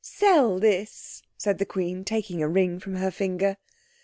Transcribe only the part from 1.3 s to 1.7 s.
said the